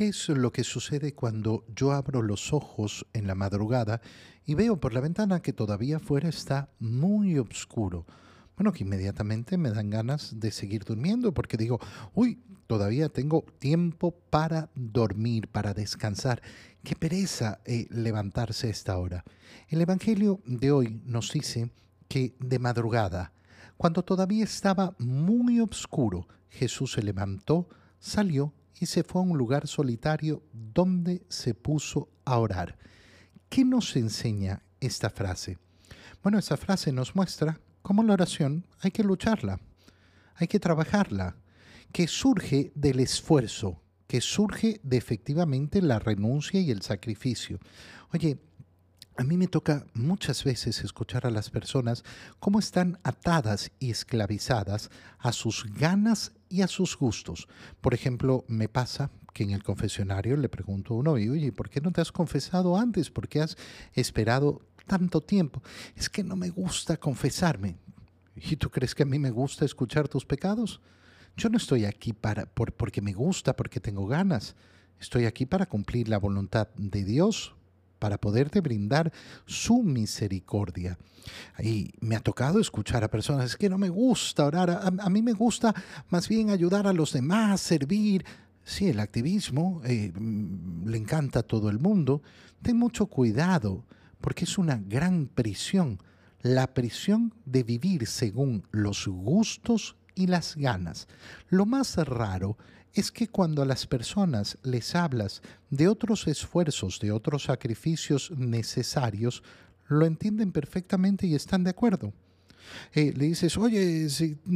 ¿Qué 0.00 0.08
es 0.08 0.30
lo 0.30 0.50
que 0.50 0.64
sucede 0.64 1.12
cuando 1.12 1.62
yo 1.76 1.92
abro 1.92 2.22
los 2.22 2.54
ojos 2.54 3.06
en 3.12 3.26
la 3.26 3.34
madrugada 3.34 4.00
y 4.46 4.54
veo 4.54 4.80
por 4.80 4.94
la 4.94 5.00
ventana 5.02 5.42
que 5.42 5.52
todavía 5.52 5.98
afuera 5.98 6.30
está 6.30 6.70
muy 6.78 7.36
oscuro? 7.36 8.06
Bueno, 8.56 8.72
que 8.72 8.84
inmediatamente 8.84 9.58
me 9.58 9.70
dan 9.70 9.90
ganas 9.90 10.40
de 10.40 10.52
seguir 10.52 10.84
durmiendo 10.84 11.34
porque 11.34 11.58
digo, 11.58 11.80
uy, 12.14 12.38
todavía 12.66 13.10
tengo 13.10 13.44
tiempo 13.58 14.12
para 14.30 14.70
dormir, 14.74 15.48
para 15.48 15.74
descansar. 15.74 16.40
Qué 16.82 16.96
pereza 16.96 17.60
eh, 17.66 17.86
levantarse 17.90 18.68
a 18.68 18.70
esta 18.70 18.96
hora. 18.96 19.22
El 19.68 19.82
Evangelio 19.82 20.40
de 20.46 20.72
hoy 20.72 21.02
nos 21.04 21.30
dice 21.30 21.72
que 22.08 22.34
de 22.40 22.58
madrugada, 22.58 23.34
cuando 23.76 24.02
todavía 24.02 24.44
estaba 24.44 24.94
muy 24.96 25.60
oscuro, 25.60 26.26
Jesús 26.48 26.92
se 26.92 27.02
levantó, 27.02 27.68
salió 27.98 28.54
y 28.80 28.86
se 28.86 29.04
fue 29.04 29.20
a 29.20 29.24
un 29.24 29.36
lugar 29.38 29.68
solitario 29.68 30.42
donde 30.52 31.22
se 31.28 31.54
puso 31.54 32.08
a 32.24 32.38
orar. 32.38 32.78
¿Qué 33.50 33.64
nos 33.64 33.94
enseña 33.94 34.62
esta 34.80 35.10
frase? 35.10 35.58
Bueno, 36.22 36.38
esa 36.38 36.56
frase 36.56 36.90
nos 36.90 37.14
muestra 37.14 37.60
cómo 37.82 38.02
la 38.02 38.14
oración 38.14 38.66
hay 38.80 38.90
que 38.90 39.04
lucharla, 39.04 39.60
hay 40.34 40.48
que 40.48 40.58
trabajarla, 40.58 41.36
que 41.92 42.08
surge 42.08 42.72
del 42.74 43.00
esfuerzo, 43.00 43.82
que 44.06 44.20
surge 44.20 44.80
de 44.82 44.96
efectivamente 44.96 45.82
la 45.82 45.98
renuncia 45.98 46.60
y 46.60 46.70
el 46.70 46.82
sacrificio. 46.82 47.58
Oye, 48.12 48.38
a 49.16 49.24
mí 49.24 49.36
me 49.36 49.48
toca 49.48 49.84
muchas 49.92 50.44
veces 50.44 50.82
escuchar 50.82 51.26
a 51.26 51.30
las 51.30 51.50
personas 51.50 52.04
cómo 52.38 52.58
están 52.58 52.98
atadas 53.02 53.70
y 53.78 53.90
esclavizadas 53.90 54.90
a 55.18 55.32
sus 55.32 55.64
ganas 55.74 56.32
y 56.48 56.62
a 56.62 56.68
sus 56.68 56.96
gustos. 56.96 57.48
Por 57.80 57.94
ejemplo, 57.94 58.44
me 58.48 58.68
pasa 58.68 59.10
que 59.32 59.44
en 59.44 59.50
el 59.50 59.62
confesionario 59.62 60.36
le 60.36 60.48
pregunto 60.48 60.94
a 60.94 60.96
uno, 60.98 61.12
oye, 61.12 61.52
¿por 61.52 61.68
qué 61.68 61.80
no 61.80 61.92
te 61.92 62.00
has 62.00 62.12
confesado 62.12 62.76
antes? 62.76 63.10
¿Por 63.10 63.28
qué 63.28 63.40
has 63.42 63.56
esperado 63.94 64.62
tanto 64.86 65.20
tiempo? 65.20 65.62
Es 65.96 66.08
que 66.08 66.24
no 66.24 66.36
me 66.36 66.50
gusta 66.50 66.96
confesarme. 66.96 67.76
¿Y 68.34 68.56
tú 68.56 68.70
crees 68.70 68.94
que 68.94 69.02
a 69.02 69.06
mí 69.06 69.18
me 69.18 69.30
gusta 69.30 69.64
escuchar 69.64 70.08
tus 70.08 70.24
pecados? 70.24 70.80
Yo 71.36 71.48
no 71.48 71.58
estoy 71.58 71.84
aquí 71.84 72.12
para, 72.12 72.46
por, 72.46 72.72
porque 72.72 73.02
me 73.02 73.12
gusta, 73.12 73.54
porque 73.54 73.80
tengo 73.80 74.06
ganas. 74.06 74.56
Estoy 74.98 75.26
aquí 75.26 75.46
para 75.46 75.66
cumplir 75.66 76.08
la 76.08 76.18
voluntad 76.18 76.68
de 76.76 77.04
Dios, 77.04 77.54
para 78.00 78.18
poderte 78.18 78.60
brindar 78.60 79.12
su 79.46 79.84
misericordia. 79.84 80.98
Y 81.62 81.92
me 82.00 82.16
ha 82.16 82.20
tocado 82.20 82.58
escuchar 82.58 83.04
a 83.04 83.10
personas, 83.10 83.50
es 83.50 83.56
que 83.56 83.68
no 83.68 83.78
me 83.78 83.90
gusta 83.90 84.46
orar, 84.46 84.70
a, 84.70 85.10
mí 85.10 85.22
me 85.22 85.34
gusta 85.34 85.72
más 86.08 86.28
bien 86.28 86.50
ayudar 86.50 86.88
a 86.88 86.92
los 86.92 87.12
demás, 87.12 87.60
servir. 87.60 88.24
Sí, 88.64 88.88
el 88.88 88.98
activismo 88.98 89.80
eh, 89.84 90.12
mm, 90.18 90.88
le 90.88 90.96
encanta 90.96 91.40
a 91.40 91.44
todo 91.44 91.70
el 91.70 91.78
mundo. 91.78 92.22
Ten 92.62 92.76
mucho 92.76 93.06
cuidado, 93.06 93.84
porque 94.20 94.44
es 94.44 94.58
una 94.58 94.78
gran 94.78 95.26
prisión, 95.26 95.98
la 96.40 96.72
prisión 96.74 97.34
de 97.44 97.62
vivir 97.62 98.06
según 98.06 98.64
los 98.70 99.06
gustos 99.06 99.96
y 100.20 100.26
las 100.26 100.56
ganas. 100.56 101.08
Lo 101.48 101.66
más 101.66 101.96
raro 101.96 102.56
es 102.92 103.10
que 103.10 103.28
cuando 103.28 103.62
a 103.62 103.66
las 103.66 103.86
personas 103.86 104.58
les 104.62 104.94
hablas 104.94 105.42
de 105.70 105.88
otros 105.88 106.26
esfuerzos, 106.26 106.98
de 107.00 107.12
otros 107.12 107.44
sacrificios 107.44 108.30
necesarios, 108.36 109.42
lo 109.88 110.06
entienden 110.06 110.52
perfectamente 110.52 111.26
y 111.26 111.34
están 111.34 111.64
de 111.64 111.70
acuerdo. 111.70 112.12
Eh, 112.92 113.12
le 113.16 113.26
dices, 113.26 113.56
oye, 113.56 114.06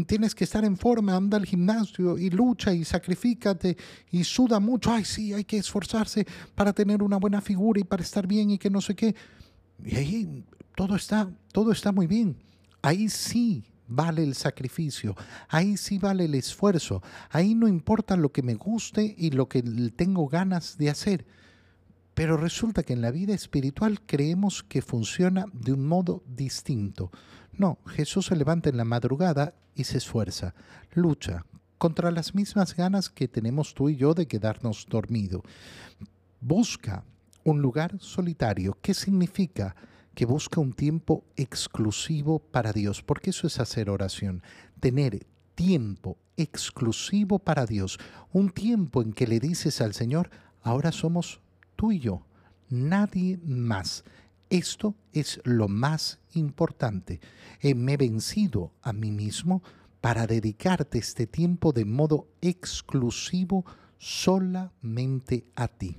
tienes 0.07 0.35
que 0.35 0.45
estar 0.45 0.65
en 0.65 0.77
forma, 0.77 1.17
anda 1.17 1.37
al 1.37 1.47
gimnasio 1.47 2.17
y 2.19 2.31
lucha 2.31 2.73
y 2.73 2.85
sacrifícate 2.85 3.77
y 4.11 4.23
suda 4.25 4.61
mucho, 4.61 4.93
ay 4.93 5.05
sí, 5.05 5.33
hay 5.33 5.45
que 5.45 5.59
esforzarse 5.59 6.27
para 6.55 6.73
tener 6.73 7.03
una 7.03 7.17
buena 7.17 7.41
figura 7.41 7.81
y 7.81 7.85
para 7.85 8.03
estar 8.03 8.27
bien 8.27 8.51
y 8.51 8.59
que 8.59 8.71
no 8.71 8.81
sé 8.81 8.95
qué. 8.95 9.15
Y 9.85 9.97
ahí 9.97 10.45
todo 10.77 10.97
está, 10.97 11.31
todo 11.53 11.73
está 11.73 11.91
muy 11.93 12.07
bien. 12.07 12.37
Ahí 12.83 13.09
sí 13.09 13.65
vale 13.87 14.23
el 14.23 14.35
sacrificio, 14.35 15.15
ahí 15.49 15.77
sí 15.77 15.99
vale 15.99 16.25
el 16.25 16.35
esfuerzo, 16.35 17.03
ahí 17.31 17.55
no 17.55 17.69
importa 17.69 18.17
lo 18.17 18.33
que 18.33 18.43
me 18.43 18.55
guste 18.55 19.15
y 19.17 19.31
lo 19.31 19.49
que 19.49 19.63
tengo 19.95 20.29
ganas 20.29 20.79
de 20.79 20.91
hacer. 20.91 21.27
Pero 22.15 22.37
resulta 22.37 22.83
que 22.83 22.93
en 22.93 23.03
la 23.03 23.11
vida 23.11 23.35
espiritual 23.35 24.01
creemos 24.07 24.63
que 24.63 24.83
funciona 24.83 25.47
de 25.53 25.73
un 25.73 25.87
modo 25.87 26.23
distinto. 26.27 27.11
No, 27.53 27.79
Jesús 27.87 28.27
se 28.27 28.37
levanta 28.37 28.69
en 28.71 28.77
la 28.77 28.85
madrugada 28.85 29.55
y 29.75 29.85
se 29.85 29.99
esfuerza, 29.99 30.55
lucha 30.93 31.45
contra 31.79 32.11
las 32.11 32.35
mismas 32.35 32.75
ganas 32.75 33.11
que 33.11 33.29
tenemos 33.29 33.75
tú 33.75 33.91
y 33.91 33.97
yo 33.97 34.15
de 34.15 34.27
quedarnos 34.27 34.87
dormido. 34.89 35.43
Busca 36.41 37.05
un 37.43 37.61
lugar 37.61 37.99
solitario. 38.01 38.79
¿Qué 38.81 38.95
significa? 38.95 39.77
Que 40.15 40.27
busca 40.27 40.61
un 40.61 40.73
tiempo 40.73 41.25
exclusivo 41.37 42.39
para 42.39 42.73
Dios, 42.73 43.03
porque 43.03 43.31
eso 43.31 43.47
es 43.47 43.61
hacer 43.61 43.91
oración, 43.91 44.43
tener 44.81 45.27
tiempo 45.55 46.19
exclusivo 46.37 47.39
para 47.39 47.67
Dios, 47.67 47.99
un 48.33 48.51
tiempo 48.51 49.03
en 49.03 49.13
que 49.13 49.27
le 49.27 49.41
dices 49.41 49.81
al 49.81 49.95
Señor, 49.95 50.31
ahora 50.63 50.93
somos 50.93 51.41
tú 51.77 51.93
y 51.93 51.99
yo, 51.99 52.27
nadie 52.69 53.39
más. 53.45 54.05
Esto 54.51 54.95
es 55.13 55.41
lo 55.45 55.69
más 55.69 56.21
importante. 56.35 57.21
Eh, 57.61 57.75
me 57.75 57.95
he 57.95 57.97
vencido 57.97 58.73
a 58.83 58.93
mí 58.93 59.11
mismo 59.11 59.63
para 60.01 60.27
dedicarte 60.27 60.99
este 60.99 61.27
tiempo 61.27 61.73
de 61.73 61.85
modo 61.85 62.29
exclusivo 62.41 63.65
solamente 63.99 65.47
a 65.57 65.67
ti. 65.67 65.97